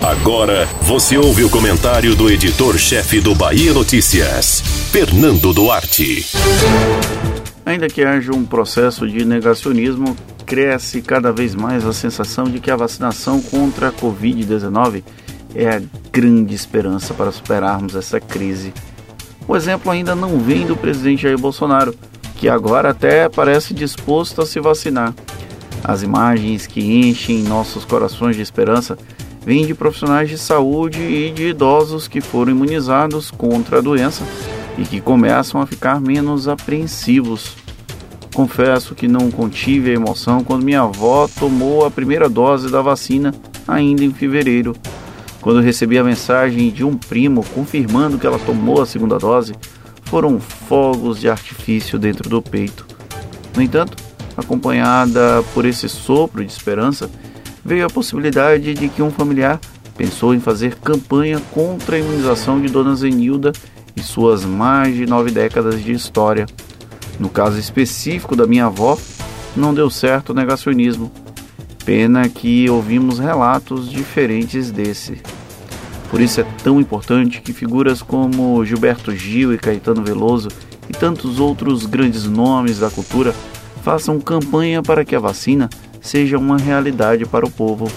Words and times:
Agora 0.00 0.66
você 0.82 1.18
ouve 1.18 1.44
o 1.44 1.50
comentário 1.50 2.14
do 2.14 2.30
editor-chefe 2.30 3.20
do 3.20 3.34
Bahia 3.34 3.72
Notícias, 3.74 4.60
Fernando 4.90 5.52
Duarte. 5.52 6.26
Ainda 7.66 7.86
que 7.88 8.02
haja 8.02 8.32
um 8.32 8.44
processo 8.44 9.06
de 9.06 9.24
negacionismo, 9.24 10.16
cresce 10.46 11.02
cada 11.02 11.30
vez 11.30 11.54
mais 11.54 11.84
a 11.84 11.92
sensação 11.92 12.44
de 12.44 12.58
que 12.58 12.70
a 12.70 12.76
vacinação 12.76 13.40
contra 13.42 13.88
a 13.88 13.92
Covid-19 13.92 15.02
é 15.54 15.76
a 15.76 15.82
grande 16.10 16.54
esperança 16.54 17.12
para 17.12 17.30
superarmos 17.30 17.94
essa 17.94 18.18
crise. 18.18 18.72
O 19.46 19.54
exemplo 19.54 19.90
ainda 19.90 20.14
não 20.14 20.38
vem 20.38 20.66
do 20.66 20.76
presidente 20.76 21.22
Jair 21.22 21.38
Bolsonaro, 21.38 21.94
que 22.36 22.48
agora 22.48 22.90
até 22.90 23.28
parece 23.28 23.74
disposto 23.74 24.40
a 24.40 24.46
se 24.46 24.58
vacinar. 24.58 25.14
As 25.84 26.02
imagens 26.02 26.66
que 26.66 26.80
enchem 26.80 27.42
nossos 27.42 27.84
corações 27.84 28.36
de 28.36 28.42
esperança 28.42 28.96
vêm 29.44 29.66
de 29.66 29.74
profissionais 29.74 30.28
de 30.28 30.38
saúde 30.38 31.00
e 31.00 31.30
de 31.30 31.48
idosos 31.48 32.06
que 32.06 32.20
foram 32.20 32.52
imunizados 32.52 33.30
contra 33.30 33.78
a 33.78 33.80
doença 33.80 34.24
e 34.78 34.84
que 34.84 35.00
começam 35.00 35.60
a 35.60 35.66
ficar 35.66 36.00
menos 36.00 36.48
apreensivos. 36.48 37.56
Confesso 38.34 38.94
que 38.94 39.08
não 39.08 39.30
contive 39.30 39.90
a 39.90 39.94
emoção 39.94 40.44
quando 40.44 40.64
minha 40.64 40.82
avó 40.82 41.28
tomou 41.38 41.84
a 41.84 41.90
primeira 41.90 42.28
dose 42.28 42.70
da 42.70 42.80
vacina 42.80 43.34
ainda 43.66 44.04
em 44.04 44.12
fevereiro. 44.12 44.74
Quando 45.40 45.60
recebi 45.60 45.98
a 45.98 46.04
mensagem 46.04 46.70
de 46.70 46.84
um 46.84 46.96
primo 46.96 47.44
confirmando 47.54 48.18
que 48.18 48.26
ela 48.26 48.38
tomou 48.38 48.80
a 48.80 48.86
segunda 48.86 49.18
dose, 49.18 49.54
foram 50.04 50.38
fogos 50.38 51.20
de 51.20 51.28
artifício 51.28 51.98
dentro 51.98 52.28
do 52.28 52.42
peito. 52.42 52.86
No 53.56 53.62
entanto, 53.62 53.96
acompanhada 54.36 55.42
por 55.54 55.64
esse 55.64 55.88
sopro 55.88 56.44
de 56.44 56.52
esperança, 56.52 57.10
veio 57.70 57.86
a 57.86 57.88
possibilidade 57.88 58.74
de 58.74 58.88
que 58.88 59.00
um 59.00 59.12
familiar 59.12 59.60
pensou 59.96 60.34
em 60.34 60.40
fazer 60.40 60.74
campanha 60.80 61.40
contra 61.52 61.94
a 61.94 62.00
imunização 62.00 62.60
de 62.60 62.66
Dona 62.66 62.96
Zenilda 62.96 63.52
e 63.94 64.02
suas 64.02 64.44
mais 64.44 64.96
de 64.96 65.06
nove 65.06 65.30
décadas 65.30 65.80
de 65.80 65.92
história. 65.92 66.46
No 67.20 67.28
caso 67.28 67.60
específico 67.60 68.34
da 68.34 68.44
minha 68.44 68.66
avó, 68.66 68.98
não 69.54 69.72
deu 69.72 69.88
certo 69.88 70.30
o 70.30 70.34
negacionismo. 70.34 71.12
Pena 71.84 72.28
que 72.28 72.68
ouvimos 72.68 73.20
relatos 73.20 73.88
diferentes 73.88 74.72
desse. 74.72 75.22
Por 76.10 76.20
isso 76.20 76.40
é 76.40 76.46
tão 76.64 76.80
importante 76.80 77.40
que 77.40 77.52
figuras 77.52 78.02
como 78.02 78.64
Gilberto 78.64 79.14
Gil 79.14 79.54
e 79.54 79.58
Caetano 79.58 80.02
Veloso 80.02 80.48
e 80.88 80.92
tantos 80.92 81.38
outros 81.38 81.86
grandes 81.86 82.24
nomes 82.24 82.80
da 82.80 82.90
cultura 82.90 83.32
façam 83.84 84.20
campanha 84.20 84.82
para 84.82 85.04
que 85.04 85.14
a 85.14 85.20
vacina 85.20 85.70
seja 86.00 86.38
uma 86.38 86.56
realidade 86.56 87.26
para 87.26 87.46
o 87.46 87.50
povo. 87.50 87.90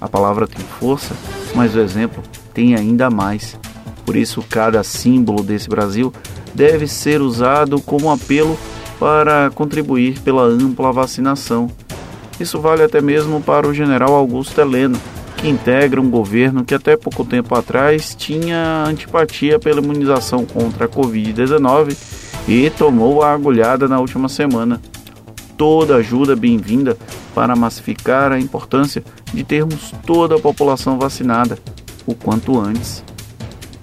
A 0.00 0.08
palavra 0.08 0.46
tem 0.46 0.64
força, 0.78 1.14
mas 1.54 1.74
o 1.74 1.80
exemplo 1.80 2.22
tem 2.54 2.74
ainda 2.74 3.10
mais. 3.10 3.58
Por 4.04 4.16
isso, 4.16 4.44
cada 4.48 4.82
símbolo 4.82 5.42
desse 5.42 5.68
Brasil 5.68 6.12
deve 6.54 6.86
ser 6.86 7.20
usado 7.20 7.80
como 7.80 8.10
apelo 8.10 8.58
para 8.98 9.50
contribuir 9.54 10.20
pela 10.20 10.42
ampla 10.42 10.92
vacinação. 10.92 11.70
Isso 12.38 12.60
vale 12.60 12.82
até 12.82 13.00
mesmo 13.00 13.40
para 13.40 13.68
o 13.68 13.74
general 13.74 14.14
Augusto 14.14 14.60
Heleno, 14.60 14.98
que 15.36 15.48
integra 15.48 16.00
um 16.00 16.10
governo 16.10 16.64
que 16.64 16.74
até 16.74 16.96
pouco 16.96 17.24
tempo 17.24 17.54
atrás 17.54 18.14
tinha 18.14 18.84
antipatia 18.86 19.58
pela 19.58 19.80
imunização 19.80 20.44
contra 20.44 20.86
a 20.86 20.88
Covid-19 20.88 21.96
e 22.48 22.68
tomou 22.70 23.22
a 23.22 23.32
agulhada 23.32 23.86
na 23.88 24.00
última 24.00 24.28
semana. 24.28 24.80
Toda 25.60 25.96
ajuda 25.96 26.34
bem-vinda 26.34 26.96
para 27.34 27.54
massificar 27.54 28.32
a 28.32 28.40
importância 28.40 29.04
de 29.30 29.44
termos 29.44 29.92
toda 30.06 30.36
a 30.36 30.40
população 30.40 30.98
vacinada 30.98 31.58
o 32.06 32.14
quanto 32.14 32.58
antes. 32.58 33.04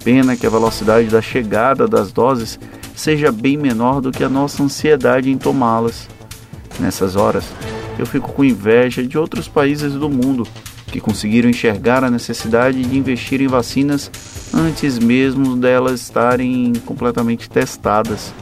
Pena 0.04 0.36
que 0.36 0.48
a 0.48 0.50
velocidade 0.50 1.08
da 1.08 1.22
chegada 1.22 1.88
das 1.88 2.12
doses 2.12 2.60
seja 2.96 3.32
bem 3.32 3.58
menor 3.58 4.02
do 4.02 4.10
que 4.10 4.24
a 4.24 4.30
nossa 4.30 4.64
ansiedade 4.64 5.30
em 5.30 5.38
tomá-las. 5.38 6.10
Nessas 6.80 7.16
horas, 7.16 7.46
eu 8.00 8.08
fico 8.08 8.34
com 8.34 8.44
inveja 8.44 9.06
de 9.06 9.16
outros 9.16 9.48
países 9.48 9.94
do 9.94 10.10
mundo 10.10 10.48
que 10.88 11.00
conseguiram 11.00 11.48
enxergar 11.48 12.04
a 12.04 12.10
necessidade 12.10 12.82
de 12.82 12.98
investir 12.98 13.40
em 13.40 13.48
vacinas 13.48 14.10
antes 14.52 14.98
mesmo 14.98 15.56
delas 15.56 16.02
estarem 16.02 16.74
completamente 16.88 17.48
testadas. 17.48 18.34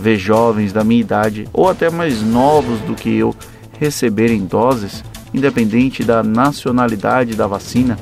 Ver 0.00 0.16
jovens 0.16 0.72
da 0.72 0.84
minha 0.84 1.00
idade 1.00 1.48
ou 1.52 1.68
até 1.68 1.90
mais 1.90 2.22
novos 2.22 2.80
do 2.80 2.94
que 2.94 3.10
eu 3.10 3.34
receberem 3.78 4.44
doses, 4.44 5.02
independente 5.32 6.04
da 6.04 6.22
nacionalidade 6.22 7.34
da 7.34 7.46
vacina, 7.46 7.98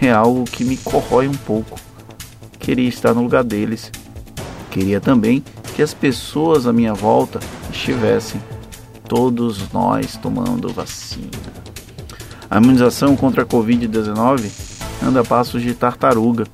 é 0.00 0.10
algo 0.10 0.44
que 0.44 0.64
me 0.64 0.76
corrói 0.76 1.28
um 1.28 1.34
pouco. 1.34 1.78
Queria 2.58 2.88
estar 2.88 3.14
no 3.14 3.22
lugar 3.22 3.44
deles. 3.44 3.90
Queria 4.70 5.00
também 5.00 5.42
que 5.74 5.82
as 5.82 5.94
pessoas 5.94 6.66
à 6.66 6.72
minha 6.72 6.92
volta 6.92 7.40
estivessem, 7.72 8.40
todos 9.08 9.72
nós 9.72 10.16
tomando 10.16 10.72
vacina. 10.72 11.30
A 12.50 12.58
imunização 12.58 13.16
contra 13.16 13.42
a 13.42 13.46
Covid-19 13.46 14.50
anda 15.02 15.20
a 15.20 15.24
passos 15.24 15.62
de 15.62 15.74
tartaruga, 15.74 16.46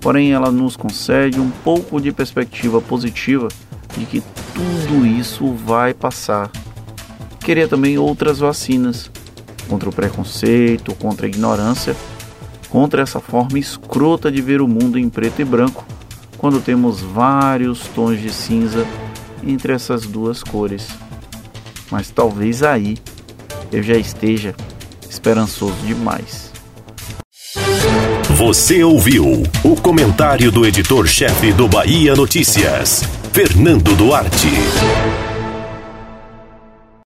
porém 0.00 0.32
ela 0.32 0.50
nos 0.50 0.76
concede 0.76 1.40
um 1.40 1.50
pouco 1.62 2.00
de 2.00 2.12
perspectiva 2.12 2.80
positiva 2.80 3.48
de 3.96 4.06
que 4.06 4.22
tudo 4.54 5.06
isso 5.06 5.52
vai 5.52 5.92
passar. 5.94 6.50
Queria 7.40 7.66
também 7.66 7.98
outras 7.98 8.38
vacinas 8.38 9.10
contra 9.68 9.88
o 9.88 9.92
preconceito, 9.92 10.94
contra 10.94 11.26
a 11.26 11.28
ignorância, 11.28 11.96
contra 12.68 13.02
essa 13.02 13.20
forma 13.20 13.58
escrota 13.58 14.30
de 14.30 14.40
ver 14.40 14.60
o 14.60 14.68
mundo 14.68 14.98
em 14.98 15.08
preto 15.08 15.42
e 15.42 15.44
branco, 15.44 15.84
quando 16.38 16.60
temos 16.60 17.00
vários 17.00 17.86
tons 17.88 18.20
de 18.20 18.32
cinza 18.32 18.86
entre 19.42 19.72
essas 19.72 20.06
duas 20.06 20.42
cores. 20.42 20.88
Mas 21.90 22.10
talvez 22.10 22.62
aí 22.62 22.96
eu 23.70 23.82
já 23.82 23.96
esteja 23.96 24.54
esperançoso 25.08 25.76
demais. 25.86 26.52
Você 28.36 28.82
ouviu 28.82 29.42
o 29.62 29.76
comentário 29.76 30.50
do 30.50 30.66
editor-chefe 30.66 31.52
do 31.52 31.68
Bahia 31.68 32.14
Notícias, 32.16 33.02
Fernando 33.32 33.96
Duarte. 33.96 35.31